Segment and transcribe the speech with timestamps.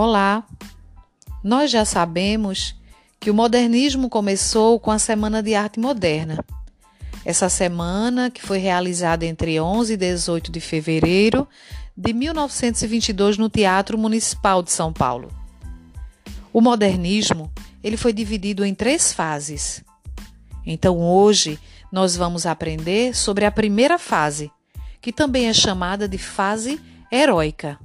[0.00, 0.46] Olá!
[1.42, 2.76] Nós já sabemos
[3.18, 6.38] que o modernismo começou com a Semana de Arte Moderna.
[7.24, 11.48] Essa semana, que foi realizada entre 11 e 18 de fevereiro
[11.96, 15.32] de 1922 no Teatro Municipal de São Paulo.
[16.52, 19.82] O modernismo ele foi dividido em três fases.
[20.64, 21.58] Então, hoje,
[21.90, 24.48] nós vamos aprender sobre a primeira fase,
[25.00, 27.80] que também é chamada de fase heróica.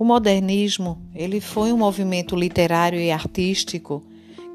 [0.00, 4.02] O modernismo, ele foi um movimento literário e artístico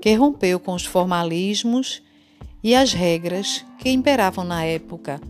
[0.01, 2.01] que rompeu com os formalismos
[2.63, 5.21] e as regras que imperavam na época.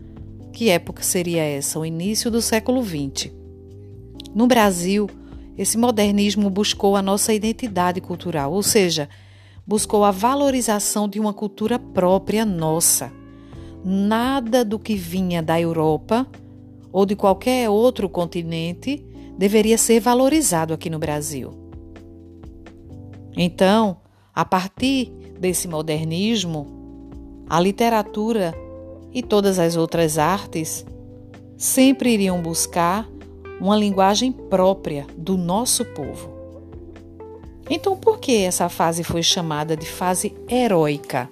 [0.54, 1.78] Que época seria essa?
[1.78, 3.30] O início do século XX.
[4.34, 5.06] No Brasil,
[5.54, 9.10] esse modernismo buscou a nossa identidade cultural, ou seja,
[9.66, 13.12] buscou a valorização de uma cultura própria nossa.
[13.84, 16.26] Nada do que vinha da Europa
[16.90, 19.04] ou de qualquer outro continente
[19.36, 21.52] deveria ser valorizado aqui no Brasil.
[23.36, 23.98] Então,
[24.34, 26.66] a partir desse modernismo,
[27.48, 28.54] a literatura
[29.12, 30.84] e todas as outras artes
[31.56, 33.08] sempre iriam buscar
[33.60, 36.34] uma linguagem própria do nosso povo.
[37.68, 41.28] Então, por que essa fase foi chamada de fase heróica?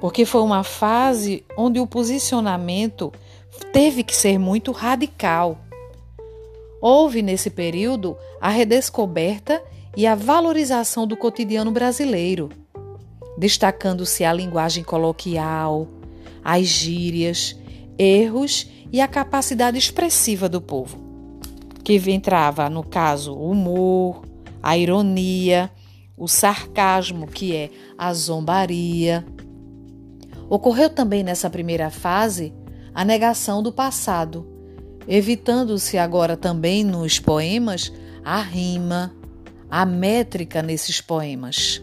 [0.00, 3.12] Porque foi uma fase onde o posicionamento
[3.72, 5.58] teve que ser muito radical
[6.88, 9.60] Houve nesse período a redescoberta
[9.96, 12.48] e a valorização do cotidiano brasileiro,
[13.36, 15.88] destacando-se a linguagem coloquial,
[16.44, 17.56] as gírias,
[17.98, 20.96] erros e a capacidade expressiva do povo,
[21.82, 24.22] que entrava, no caso, o humor,
[24.62, 25.68] a ironia,
[26.16, 29.26] o sarcasmo, que é a zombaria.
[30.48, 32.54] Ocorreu também nessa primeira fase
[32.94, 34.54] a negação do passado
[35.08, 37.92] evitando-se agora também nos poemas
[38.24, 39.14] a rima,
[39.70, 41.82] a métrica nesses poemas.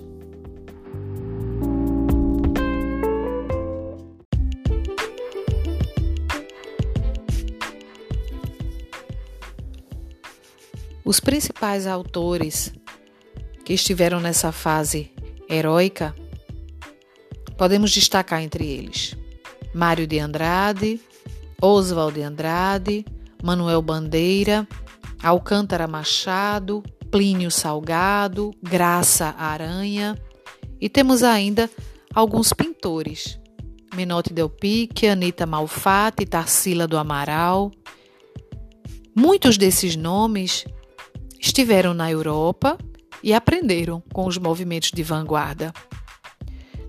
[11.06, 12.73] Os principais autores
[13.63, 15.12] que estiveram nessa fase
[15.50, 16.16] heróica,
[17.57, 19.16] podemos destacar entre eles
[19.73, 21.01] Mário de Andrade,
[21.62, 23.06] Oswald de Andrade,
[23.44, 24.66] Manuel Bandeira,
[25.22, 26.81] Alcântara Machado,
[27.12, 30.18] Plínio Salgado, Graça Aranha
[30.80, 31.70] e temos ainda
[32.14, 33.40] alguns pintores.
[33.94, 37.72] Menotti Del Pique, Anita Malfatti, Tarsila do Amaral.
[39.16, 40.66] Muitos desses nomes
[41.40, 42.78] estiveram na Europa
[43.22, 45.72] e aprenderam com os movimentos de vanguarda.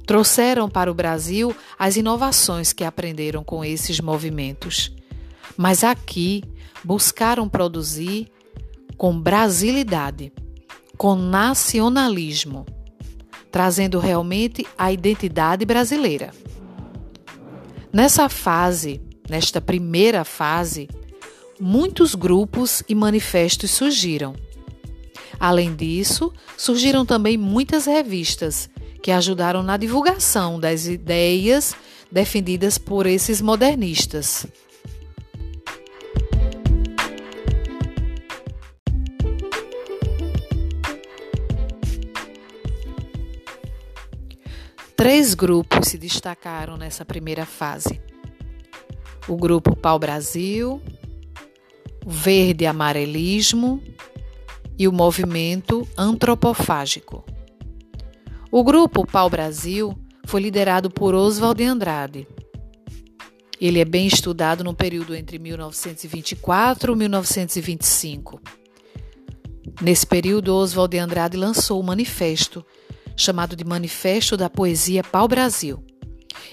[0.06, 4.94] Trouxeram para o Brasil as inovações que aprenderam com esses movimentos.
[5.56, 6.42] Mas aqui
[6.82, 8.28] buscaram produzir
[8.96, 10.32] com brasilidade,
[10.96, 12.66] com nacionalismo,
[13.50, 16.32] trazendo realmente a identidade brasileira.
[17.92, 20.88] Nessa fase, nesta primeira fase,
[21.60, 24.34] muitos grupos e manifestos surgiram.
[25.38, 28.68] Além disso, surgiram também muitas revistas
[29.02, 31.74] que ajudaram na divulgação das ideias
[32.10, 34.46] defendidas por esses modernistas.
[44.96, 48.00] Três grupos se destacaram nessa primeira fase:
[49.26, 50.80] o grupo Pau Brasil,
[52.04, 53.82] o Verde Amarelismo
[54.78, 57.24] e o movimento antropofágico.
[58.50, 62.28] O grupo Pau Brasil foi liderado por Oswald de Andrade.
[63.60, 68.40] Ele é bem estudado no período entre 1924 e 1925.
[69.80, 72.64] Nesse período, Oswald de Andrade lançou o manifesto,
[73.16, 75.82] chamado de Manifesto da Poesia Pau Brasil.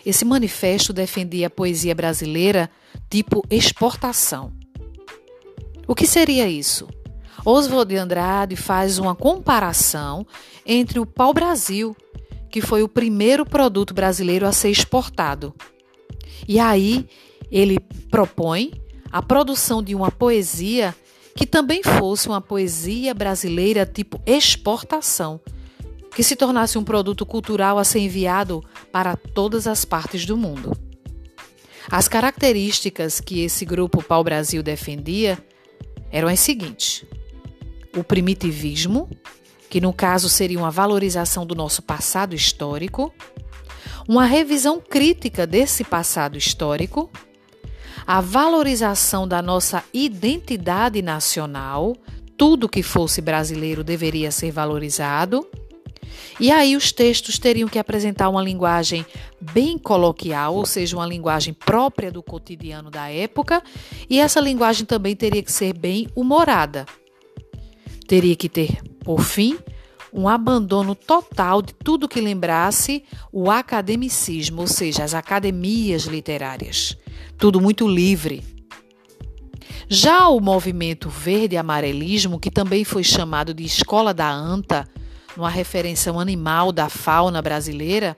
[0.05, 2.69] Esse manifesto defendia a poesia brasileira
[3.09, 4.53] tipo exportação.
[5.87, 6.87] O que seria isso?
[7.45, 10.25] Oswald de Andrade faz uma comparação
[10.65, 11.95] entre o pau-brasil,
[12.49, 15.53] que foi o primeiro produto brasileiro a ser exportado.
[16.47, 17.07] E aí
[17.51, 17.79] ele
[18.09, 18.71] propõe
[19.11, 20.95] a produção de uma poesia
[21.35, 25.39] que também fosse uma poesia brasileira tipo exportação,
[26.13, 30.77] que se tornasse um produto cultural a ser enviado para todas as partes do mundo.
[31.89, 35.37] As características que esse grupo Pau Brasil defendia
[36.11, 37.05] eram as seguintes:
[37.95, 39.09] o primitivismo,
[39.69, 43.13] que no caso seria uma valorização do nosso passado histórico,
[44.07, 47.09] uma revisão crítica desse passado histórico,
[48.05, 51.95] a valorização da nossa identidade nacional,
[52.37, 55.47] tudo que fosse brasileiro deveria ser valorizado.
[56.39, 59.05] E aí os textos teriam que apresentar uma linguagem
[59.39, 63.61] bem coloquial, ou seja, uma linguagem própria do cotidiano da época,
[64.09, 66.85] e essa linguagem também teria que ser bem humorada.
[68.07, 69.57] Teria que ter, por fim,
[70.13, 76.97] um abandono total de tudo que lembrasse o academicismo, ou seja, as academias literárias.
[77.37, 78.43] Tudo muito livre.
[79.87, 84.87] Já o movimento verde-amarelismo, que também foi chamado de Escola da Anta,
[85.36, 88.18] numa referência animal da fauna brasileira,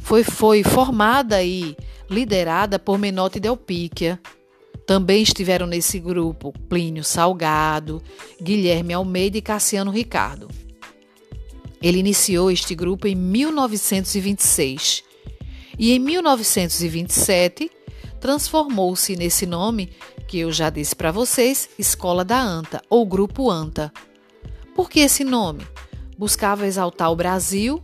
[0.00, 1.76] foi, foi formada e
[2.08, 4.20] liderada por Menotti Delpicchia.
[4.86, 8.02] Também estiveram nesse grupo Plínio Salgado,
[8.40, 10.48] Guilherme Almeida e Cassiano Ricardo.
[11.82, 15.04] Ele iniciou este grupo em 1926
[15.78, 17.70] e em 1927
[18.20, 19.92] transformou-se nesse nome
[20.26, 23.92] que eu já disse para vocês, Escola da Anta ou Grupo Anta.
[24.74, 25.66] Por que esse nome?
[26.18, 27.80] Buscava exaltar o Brasil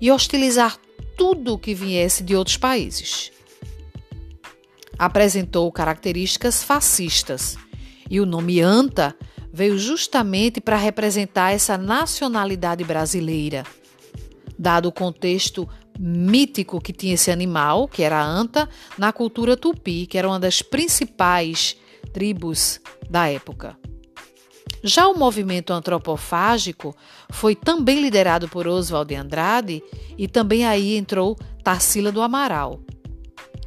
[0.00, 0.76] e hostilizar
[1.16, 3.30] tudo que viesse de outros países.
[4.98, 7.56] Apresentou características fascistas
[8.10, 9.14] e o nome Anta
[9.52, 13.64] veio justamente para representar essa nacionalidade brasileira.
[14.58, 20.06] Dado o contexto mítico que tinha esse animal, que era a anta, na cultura tupi,
[20.06, 21.76] que era uma das principais
[22.12, 23.78] tribos da época.
[24.86, 26.94] Já o movimento antropofágico
[27.28, 29.82] foi também liderado por Oswald de Andrade
[30.16, 32.78] e também aí entrou Tarsila do Amaral.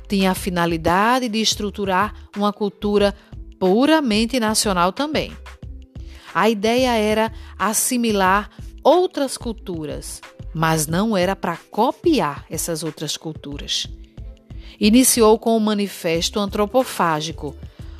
[0.07, 3.13] Tinha a finalidade de estruturar uma cultura
[3.60, 5.33] puramente nacional também.
[6.33, 8.50] A ideia era assimilar
[8.81, 10.22] outras culturas,
[10.54, 13.88] mas não era para copiar essas outras culturas.
[14.80, 17.54] Iniciou com o Manifesto Antropofágico,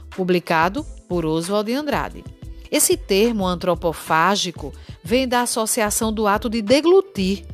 [0.10, 2.24] publicado por Oswald de Andrade.
[2.72, 4.74] Esse termo antropofágico
[5.04, 7.46] vem da associação do ato de deglutir.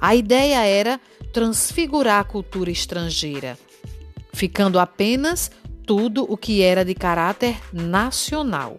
[0.00, 1.00] A ideia era
[1.32, 3.58] transfigurar a cultura estrangeira,
[4.32, 5.50] ficando apenas
[5.86, 8.78] tudo o que era de caráter nacional.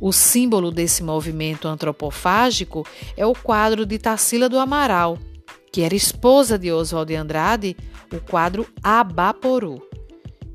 [0.00, 2.86] O símbolo desse movimento antropofágico
[3.16, 5.18] é o quadro de Tarsila do Amaral,
[5.70, 7.76] que era esposa de Oswald de Andrade,
[8.12, 9.86] o quadro Abaporu,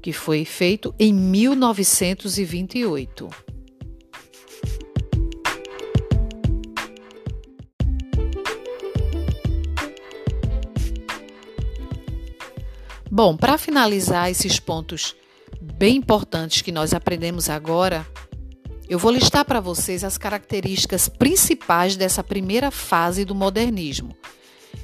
[0.02, 3.30] que foi feito em 1928.
[13.16, 15.16] Bom, para finalizar esses pontos
[15.62, 18.06] bem importantes que nós aprendemos agora,
[18.90, 24.14] eu vou listar para vocês as características principais dessa primeira fase do modernismo,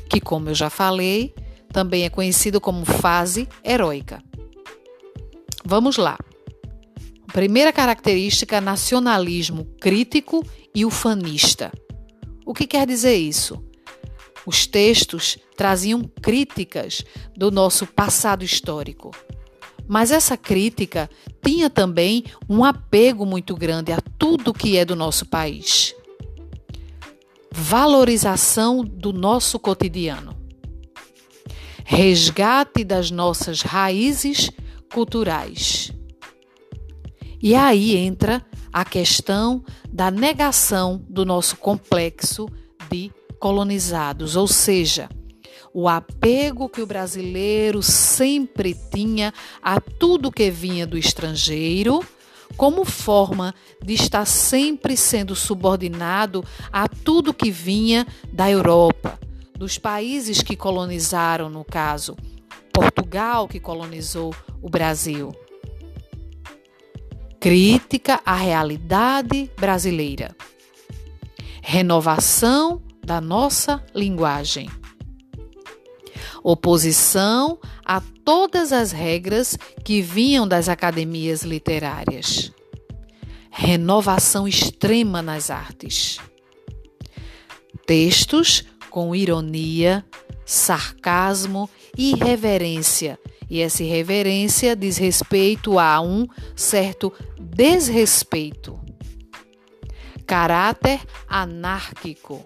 [0.09, 1.35] que, como eu já falei,
[1.73, 4.23] também é conhecido como fase heróica.
[5.65, 6.17] Vamos lá.
[7.33, 10.41] Primeira característica: nacionalismo crítico
[10.73, 11.69] e ufanista.
[12.45, 13.61] O que quer dizer isso?
[14.45, 17.03] Os textos traziam críticas
[17.35, 19.11] do nosso passado histórico,
[19.87, 21.09] mas essa crítica
[21.43, 25.93] tinha também um apego muito grande a tudo que é do nosso país.
[27.51, 30.35] Valorização do nosso cotidiano.
[31.83, 34.49] Resgate das nossas raízes
[34.91, 35.91] culturais.
[37.41, 42.47] E aí entra a questão da negação do nosso complexo
[42.89, 43.11] de
[43.41, 45.09] colonizados, ou seja,
[45.73, 49.33] o apego que o brasileiro sempre tinha
[49.63, 52.05] a tudo que vinha do estrangeiro,
[52.55, 59.19] como forma de estar sempre sendo subordinado a tudo que vinha da Europa,
[59.57, 62.15] dos países que colonizaram, no caso,
[62.71, 65.31] Portugal, que colonizou o Brasil.
[67.39, 70.35] Crítica à realidade brasileira.
[71.63, 74.69] Renovação da nossa linguagem
[76.41, 82.53] oposição a todas as regras que vinham das academias literárias,
[83.51, 86.19] renovação extrema nas artes.
[87.85, 90.05] Textos com ironia,
[90.45, 93.19] sarcasmo e irreverência.
[93.49, 96.25] E essa irreverência diz respeito a um
[96.55, 98.79] certo desrespeito.
[100.25, 102.41] Caráter anárquico.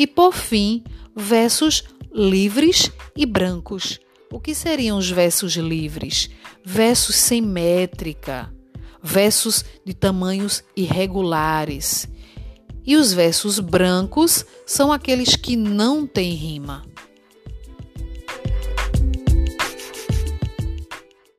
[0.00, 0.82] E por fim,
[1.14, 4.00] versos livres e brancos.
[4.32, 6.30] O que seriam os versos livres?
[6.64, 8.50] Versos sem métrica,
[9.02, 12.08] versos de tamanhos irregulares.
[12.82, 16.82] E os versos brancos são aqueles que não têm rima.